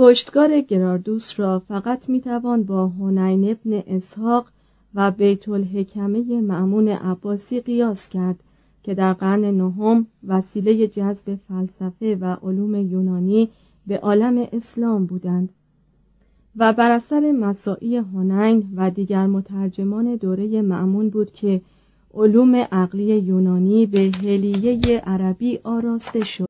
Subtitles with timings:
[0.00, 4.46] پشتگار گراردوس را فقط می‌توان با هنین ابن اسحاق
[4.94, 8.36] و بیت الحکمه معمون عباسی قیاس کرد
[8.82, 13.48] که در قرن نهم وسیله جذب فلسفه و علوم یونانی
[13.86, 15.52] به عالم اسلام بودند
[16.56, 21.60] و بر اثر مساعی هنین و دیگر مترجمان دوره معمون بود که
[22.14, 26.49] علوم عقلی یونانی به هلیه عربی آراسته شد.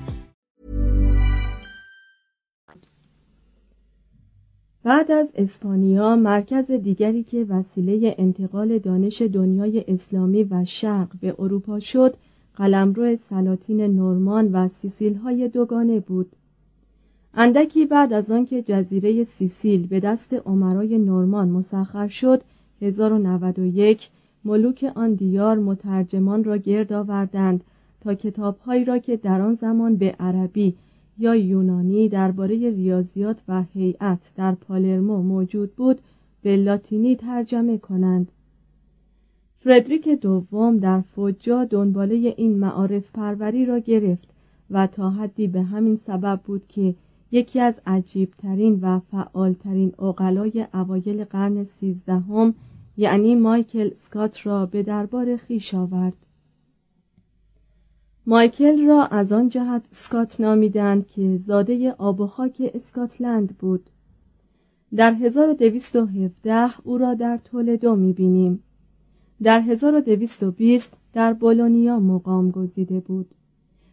[4.83, 11.79] بعد از اسپانیا مرکز دیگری که وسیله انتقال دانش دنیای اسلامی و شرق به اروپا
[11.79, 12.15] شد
[12.55, 16.31] قلمرو سلاطین نورمان و سیسیل های دوگانه بود.
[17.33, 22.41] اندکی بعد از آنکه جزیره سیسیل به دست عمرای نورمان مسخر شد
[22.81, 24.09] 1091
[24.45, 27.63] ملوک آن دیار مترجمان را گرد آوردند
[28.01, 30.75] تا کتابهایی را که در آن زمان به عربی
[31.17, 36.01] یا یونانی درباره ریاضیات و هیئت در پالرمو موجود بود
[36.41, 38.31] به لاتینی ترجمه کنند.
[39.55, 44.29] فردریک دوم در فوجا دنباله این معارف پروری را گرفت
[44.69, 46.95] و تا حدی به همین سبب بود که
[47.31, 52.53] یکی از عجیبترین و فعالترین اقلای اوایل قرن سیزدهم
[52.97, 56.13] یعنی مایکل سکات را به دربار خیش آورد.
[58.31, 63.89] مایکل را از آن جهت سکات نامیدند که زاده آب و خاک اسکاتلند بود.
[64.95, 68.63] در 1217 او را در تولدو می‌بینیم.
[69.43, 73.35] در 1220 در بولونیا مقام گزیده بود.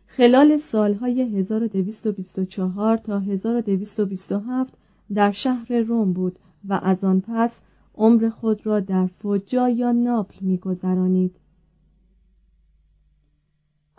[0.06, 4.74] خلال سالهای 1224 تا 1227
[5.14, 6.38] در شهر روم بود
[6.68, 7.60] و از آن پس
[7.94, 11.36] عمر خود را در فوجا یا ناپل میگذرانید.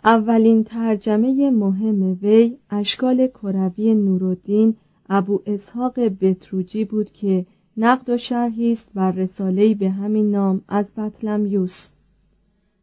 [0.04, 4.74] اولین ترجمه مهم وی اشکال کروی نورالدین
[5.10, 10.86] ابو اسحاق بتروجی بود که نقد و شرحی است بر رساله‌ای به همین نام از
[10.96, 11.88] بطلمیوس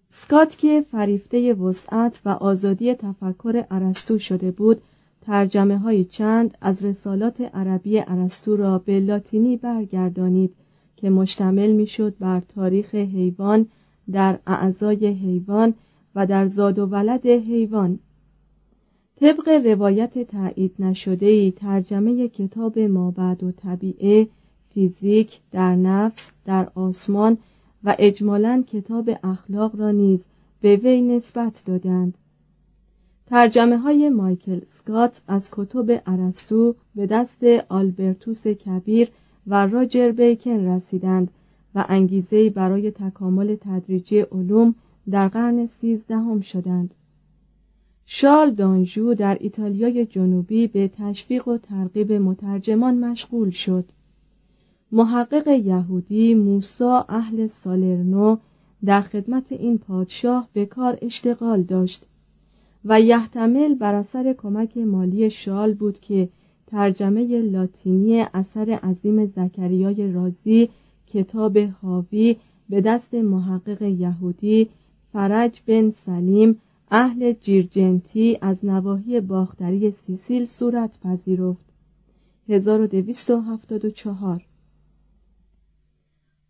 [0.10, 4.81] سکات که فریفته وسعت و آزادی تفکر ارسطو شده بود
[5.22, 10.54] ترجمه های چند از رسالات عربی ارسطو را به لاتینی برگردانید
[10.96, 13.66] که مشتمل می‌شد بر تاریخ حیوان
[14.12, 15.74] در اعضای حیوان
[16.18, 18.00] و در زاد و ولد حیوان.
[19.19, 24.28] طبق روایت تایید نشده ترجمه کتاب مابعد و طبیعه
[24.69, 27.38] فیزیک در نفس در آسمان
[27.84, 30.24] و اجمالا کتاب اخلاق را نیز
[30.62, 32.18] به وی نسبت دادند.
[33.28, 39.10] ترجمه های مایکل سکات از کتب ارسطو به دست آلبرتوس کبیر
[39.48, 41.31] و راجر بیکن رسیدند
[41.75, 44.75] و انگیزه برای تکامل تدریجی علوم
[45.12, 46.94] در قرن سیزدهم شدند.
[48.06, 53.86] شال دانژو در ایتالیای جنوبی به تشویق و ترغیب مترجمان مشغول شد.
[54.92, 58.38] محقق یهودی موسا اهل سالرنو
[58.86, 62.06] در خدمت این پادشاه به کار اشتغال داشت
[62.86, 66.30] و یحتمل بر اثر کمک مالی شال بود که
[66.68, 70.69] ترجمه لاتینی اثر عظیم زکریای رازی
[71.07, 72.36] کتاب حاوی
[72.69, 74.69] به دست محقق یهودی
[75.18, 76.62] فرج بن سلیم
[76.92, 81.66] اهل جیرجنتی از نواحی باختری سیسیل صورت پذیرفت.
[82.50, 84.46] 1274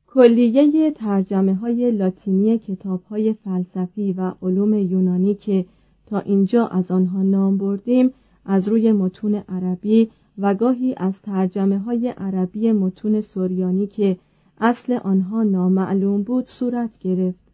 [0.08, 5.66] کلیه ترجمه های لاتینی کتاب های فلسفی و علوم یونانی که
[6.06, 8.14] تا اینجا از آنها نام بردیم
[8.46, 14.18] از روی متون عربی و گاهی از ترجمه های عربی متون سوریانی که
[14.58, 17.47] اصل آنها نامعلوم بود صورت گرفت.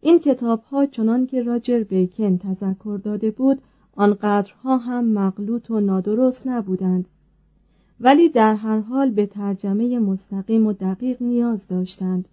[0.00, 3.62] این کتاب ها چنان که راجر بیکن تذکر داده بود
[3.96, 7.08] آنقدرها هم مغلوط و نادرست نبودند.
[8.00, 12.28] ولی در هر حال به ترجمه مستقیم و دقیق نیاز داشتند.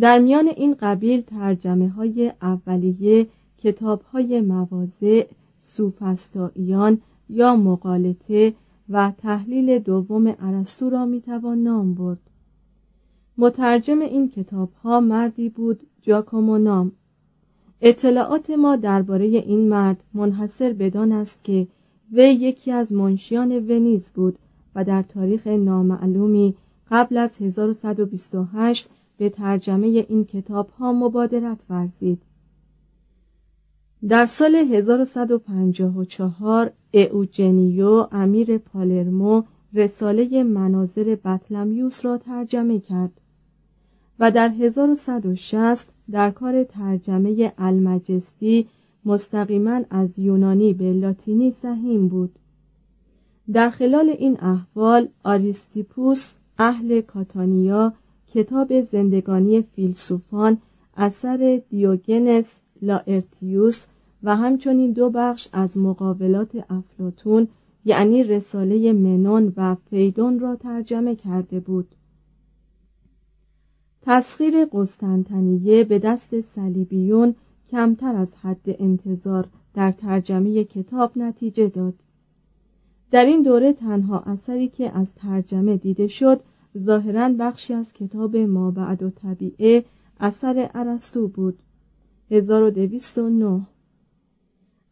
[0.00, 3.26] در میان این قبیل ترجمه های اولیه
[3.58, 5.26] کتاب های مواضع
[5.58, 8.54] سوفستاییان یا مقالطه
[8.88, 12.20] و تحلیل دوم ارسطو را می‌توان نام برد.
[13.38, 16.92] مترجم این کتاب ها مردی بود جاکومو نام.
[17.80, 21.66] اطلاعات ما درباره این مرد منحصر بدان است که
[22.12, 24.38] وی یکی از منشیان ونیز بود
[24.74, 26.54] و در تاریخ نامعلومی
[26.90, 28.88] قبل از 1128
[29.18, 32.22] به ترجمه این کتاب ها مبادرت ورزید.
[34.08, 36.72] در سال 1154
[37.12, 39.42] اوجنیو امیر پالرمو
[39.74, 43.20] رساله مناظر بطلمیوس را ترجمه کرد.
[44.20, 48.66] و در 1160 در کار ترجمه المجستی
[49.04, 52.38] مستقیما از یونانی به لاتینی سهیم بود.
[53.52, 57.92] در خلال این احوال آریستیپوس اهل کاتانیا
[58.34, 60.58] کتاب زندگانی فیلسوفان
[60.96, 63.86] اثر دیوگنس لاارتیوس
[64.22, 67.48] و همچنین دو بخش از مقابلات افلاتون
[67.84, 71.88] یعنی رساله منون و فیدون را ترجمه کرده بود.
[74.02, 77.34] تسخیر قسطنطنیه به دست صلیبیون
[77.70, 81.94] کمتر از حد انتظار در ترجمه کتاب نتیجه داد.
[83.10, 86.40] در این دوره تنها اثری که از ترجمه دیده شد
[86.78, 89.84] ظاهرا بخشی از کتاب ما بعد و طبیعه
[90.20, 91.58] اثر ارسطو بود.
[92.30, 93.66] 1209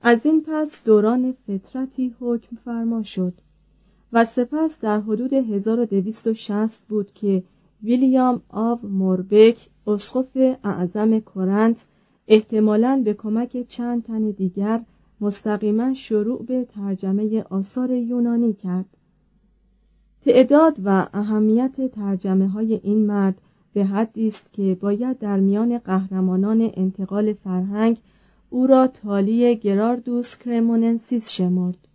[0.00, 3.32] از این پس دوران فطرتی حکم فرما شد
[4.12, 7.42] و سپس در حدود 1260 بود که
[7.82, 11.84] ویلیام آو موربک اسقف اعظم کرنت
[12.28, 14.80] احتمالاً به کمک چند تن دیگر
[15.20, 18.86] مستقیما شروع به ترجمه آثار یونانی کرد.
[20.24, 23.40] تعداد و اهمیت ترجمه های این مرد
[23.72, 27.98] به حدی است که باید در میان قهرمانان انتقال فرهنگ
[28.50, 31.88] او را تالی گراردوس کرموننسیس شمرد.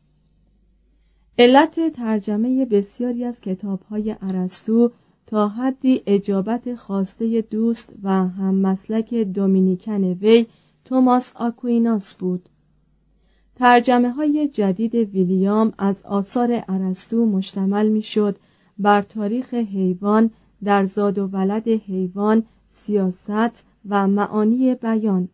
[1.38, 4.91] علت ترجمه بسیاری از کتابهای ارسطو
[5.27, 10.46] تا حدی اجابت خواسته دوست و هم مسلک دومینیکن وی
[10.86, 12.50] توماس آکویناس بود.
[13.56, 18.36] ترجمه های جدید ویلیام از آثار ارسطو مشتمل می‌شد.
[18.77, 20.32] بر تاریخ حیوان
[20.63, 25.30] در زاد و ولد حیوان سیاست و معانی بیان.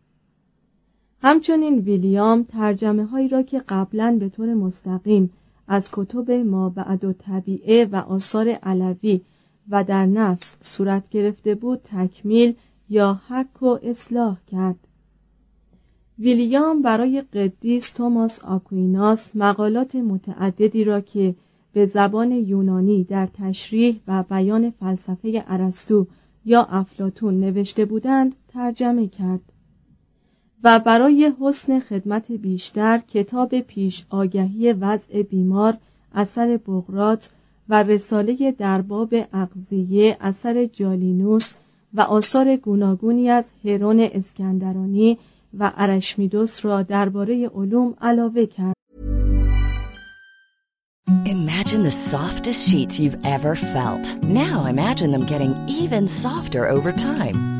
[1.22, 5.30] همچنین ویلیام ترجمه هایی را که قبلا به طور مستقیم
[5.68, 9.20] از کتب ما بعد و طبیعه و آثار علوی
[9.68, 12.54] و در نفس صورت گرفته بود تکمیل
[12.88, 14.76] یا حک و اصلاح کرد.
[16.18, 21.34] ویلیام برای قدیس توماس آکویناس مقالات متعددی را که
[21.72, 26.06] به زبان یونانی در تشریح و بیان فلسفه ارسطو
[26.44, 29.40] یا افلاتون نوشته بودند ترجمه کرد.
[30.64, 35.78] و برای حسن خدمت بیشتر کتاب پیش آگهی وضع بیمار
[36.14, 37.30] اثر بغرات
[37.70, 41.52] و رساله درباب اغذیه اثر جالینوس
[41.94, 45.18] و آثار گوناگونی از هرون اسکندرانی
[45.58, 48.74] و ارشمیدس را درباره علوم علاوه کرد.
[51.26, 54.04] Imagine the softest sheets you've ever felt.
[54.24, 57.59] Now imagine them getting even softer over time.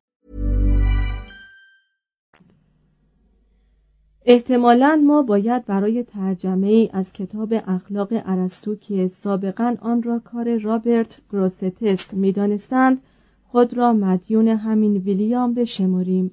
[4.25, 10.57] احتمالا ما باید برای ترجمه ای از کتاب اخلاق ارسطو که سابقا آن را کار
[10.57, 13.01] رابرت گروستست می‌دانستند
[13.47, 16.31] خود را مدیون همین ویلیام بشمریم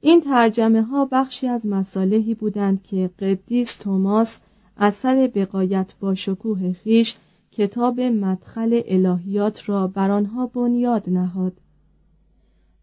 [0.00, 4.38] این ترجمه ها بخشی از مصالحی بودند که قدیس توماس
[4.76, 7.16] اثر بقایت با شکوه خیش
[7.52, 11.52] کتاب مدخل الهیات را بر آنها بنیاد نهاد.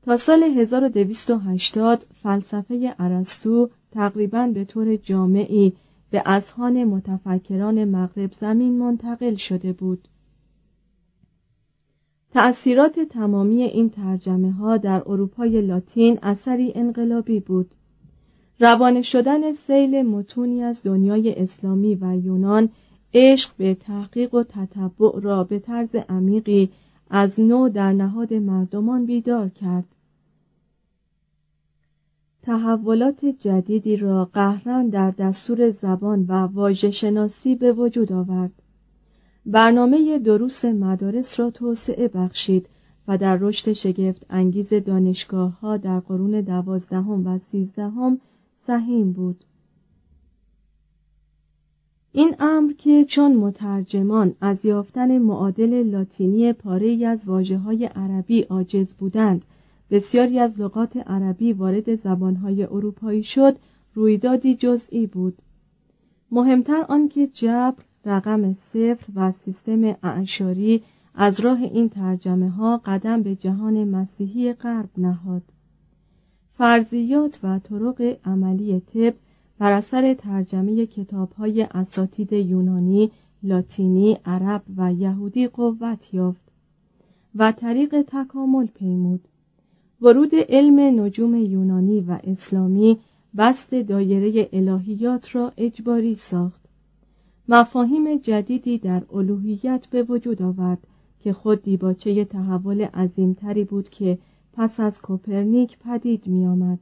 [0.01, 5.73] تا سال 1280 فلسفه ارسطو تقریبا به طور جامعی
[6.09, 10.07] به اذهان متفکران مغرب زمین منتقل شده بود.
[12.33, 17.75] تأثیرات تمامی این ترجمه ها در اروپای لاتین اثری انقلابی بود.
[18.59, 22.69] روانه شدن سیل متونی از دنیای اسلامی و یونان
[23.13, 26.69] عشق به تحقیق و تتبع را به طرز عمیقی
[27.09, 29.85] از نو در نهاد مردمان بیدار کرد.
[32.47, 38.51] تحولات جدیدی را قهرن در دستور زبان و واژه شناسی به وجود آورد.
[39.45, 42.69] برنامه دروس مدارس را توسعه بخشید
[43.07, 48.19] و در رشد شگفت انگیز دانشگاه ها در قرون دوازدهم و سیزدهم
[48.53, 49.43] سهیم بود.
[52.11, 58.93] این امر که چون مترجمان از یافتن معادل لاتینی پاره از واجه های عربی عاجز
[58.93, 59.45] بودند
[59.91, 63.55] بسیاری از لغات عربی وارد زبانهای اروپایی شد
[63.93, 65.37] رویدادی جزئی بود.
[66.31, 70.83] مهمتر آنکه جبر رقم صفر و سیستم اعشاری
[71.15, 75.43] از راه این ترجمه ها قدم به جهان مسیحی غرب نهاد.
[76.53, 79.13] فرضیات و طرق عملی طب
[79.59, 83.11] بر اثر ترجمه کتاب های اساتید یونانی،
[83.43, 86.51] لاتینی، عرب و یهودی قوت یافت
[87.35, 89.27] و طریق تکامل پیمود.
[90.01, 92.97] ورود علم نجوم یونانی و اسلامی
[93.37, 96.61] بست دایره الهیات را اجباری ساخت
[97.49, 100.87] مفاهیم جدیدی در الوهیت به وجود آورد
[101.19, 104.17] که خود دیباچه تحول عظیمتری بود که
[104.53, 106.79] پس از کوپرنیک پدید می آمد.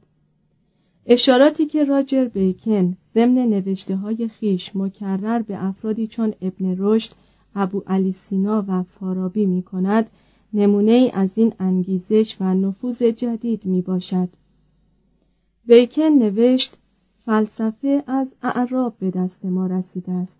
[1.06, 7.12] اشاراتی که راجر بیکن ضمن نوشته های خیش مکرر به افرادی چون ابن رشد،
[7.54, 10.10] ابو علی سینا و فارابی می کند
[10.56, 14.28] نمونه از این انگیزش و نفوذ جدید می باشد.
[15.66, 16.78] بیکن نوشت
[17.26, 20.38] فلسفه از اعراب به دست ما رسیده است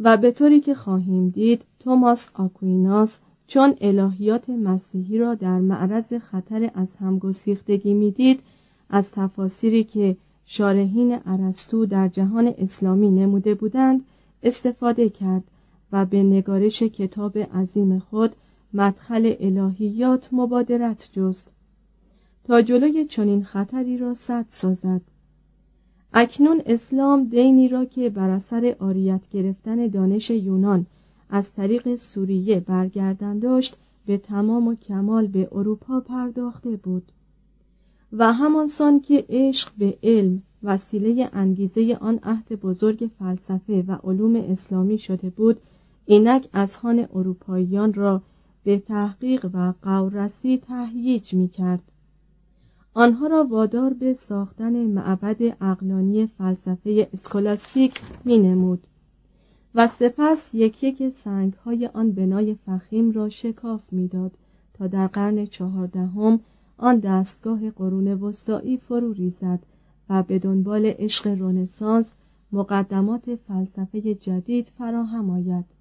[0.00, 6.70] و به طوری که خواهیم دید توماس آکویناس چون الهیات مسیحی را در معرض خطر
[6.74, 8.40] از همگسیختگی می‌دید
[8.90, 14.04] از تفاسیری که شارحین ارسطو در جهان اسلامی نموده بودند
[14.42, 15.44] استفاده کرد
[15.92, 18.36] و به نگارش کتاب عظیم خود
[18.74, 21.48] مدخل الهیات مبادرت جست.
[22.44, 25.02] تا جلوی چنین خطری را صد سازد.
[26.12, 30.86] اکنون اسلام دینی را که بر اثر آریت گرفتن دانش یونان
[31.30, 33.76] از طریق سوریه برگردن داشت
[34.06, 37.12] به تمام و کمال به اروپا پرداخته بود.
[38.12, 44.98] و همانسان که عشق به علم وسیله انگیزه آن عهد بزرگ فلسفه و علوم اسلامی
[44.98, 45.60] شده بود
[46.06, 48.22] اینک از خان اروپاییان را
[48.64, 51.82] به تحقیق و قورسی تهییج می کرد
[52.94, 58.86] آنها را وادار به ساختن معبد اقلانی فلسفه اسکولاستیک می نمود
[59.74, 64.32] و سپس یک یک سنگ های آن بنای فخیم را شکاف می‌داد
[64.74, 66.40] تا در قرن چهاردهم
[66.78, 69.60] آن دستگاه قرون وسطایی فرو ریزد
[70.08, 72.06] و به دنبال عشق رونسانس
[72.52, 75.73] مقدمات فلسفه جدید فراهم آید.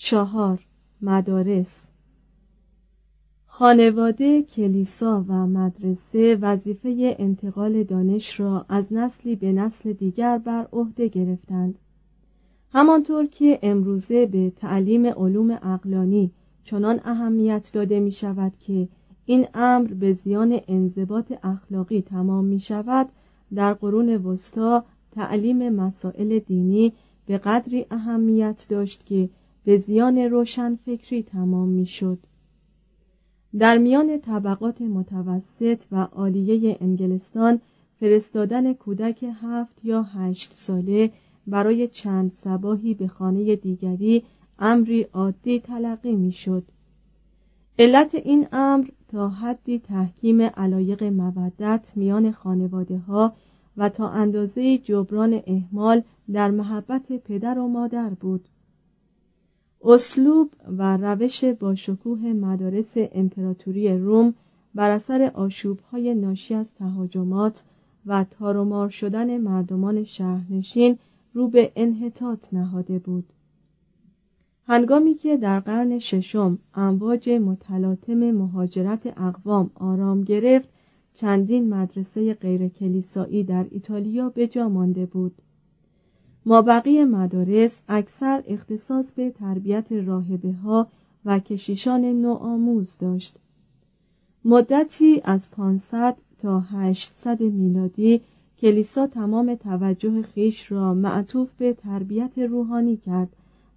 [0.00, 0.66] چهار
[1.02, 1.88] مدارس
[3.46, 11.08] خانواده، کلیسا و مدرسه وظیفه انتقال دانش را از نسلی به نسل دیگر بر عهده
[11.08, 11.78] گرفتند.
[12.72, 16.30] همانطور که امروزه به تعلیم علوم اقلانی
[16.64, 18.88] چنان اهمیت داده می شود که
[19.24, 23.08] این امر به زیان انضباط اخلاقی تمام می شود
[23.54, 26.92] در قرون وسطا تعلیم مسائل دینی
[27.26, 29.28] به قدری اهمیت داشت که
[29.68, 32.18] به زیان روشن فکری تمام می شد.
[33.58, 37.60] در میان طبقات متوسط و عالیه انگلستان
[38.00, 41.10] فرستادن کودک هفت یا هشت ساله
[41.46, 44.22] برای چند سباهی به خانه دیگری
[44.58, 46.64] امری عادی تلقی می‌شد.
[47.78, 53.32] علت این امر تا حدی تحکیم علایق مودت میان خانواده ها
[53.76, 58.48] و تا اندازه جبران احمال در محبت پدر و مادر بود
[59.82, 64.34] اسلوب و روش با شکوه مدارس امپراتوری روم
[64.74, 67.62] بر اثر آشوبهای ناشی از تهاجمات
[68.06, 70.98] و تارومار شدن مردمان شهرنشین
[71.34, 73.32] رو به انحطاط نهاده بود.
[74.66, 80.68] هنگامی که در قرن ششم امواج متلاطم مهاجرت اقوام آرام گرفت
[81.14, 85.42] چندین مدرسه غیر کلیسایی در ایتالیا به جا مانده بود.
[86.48, 90.88] مابقی مدارس اکثر اختصاص به تربیت راهبه ها
[91.24, 93.36] و کشیشان نوآموز داشت.
[94.44, 98.20] مدتی از 500 تا 800 میلادی
[98.58, 103.28] کلیسا تمام توجه خیش را معطوف به تربیت روحانی کرد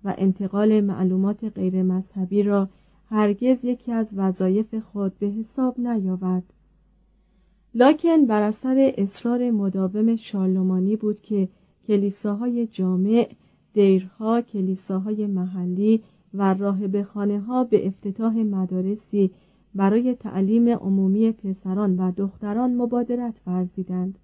[0.04, 2.70] و انتقال معلومات غیر مذهبی را
[3.10, 6.54] هرگز یکی از وظایف خود به حساب نیاورد.
[7.76, 11.50] لاکن بر اثر اصرار مداوم شارلمانی بود که
[11.88, 13.30] کلیساهای جامع
[13.74, 19.32] دیرها کلیساهای محلی و راهب خانه ها به افتتاح مدارسی
[19.76, 24.20] برای تعلیم عمومی پسران و دختران مبادرت ورزیدند.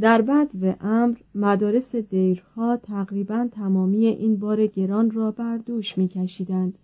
[0.00, 6.78] در بد و امر مدارس دیرها تقریبا تمامی این بار گران را بر دوش میکشیدند.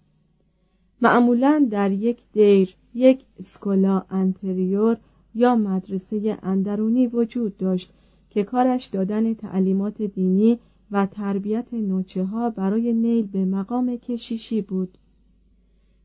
[1.03, 4.97] معمولا در یک دیر یک اسکولا انتریور
[5.35, 7.93] یا مدرسه اندرونی وجود داشت
[8.37, 10.59] که کارش دادن تعلیمات دینی
[10.91, 14.99] و تربیت نوچه ها برای نیل به مقام کشیشی بود.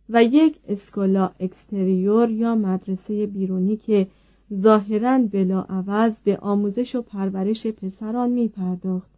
[0.10, 4.08] و یک اسکولا اکستریور یا مدرسه بیرونی که
[4.54, 9.11] ظاهرا بلا عوض به آموزش و پرورش پسران می پرداخت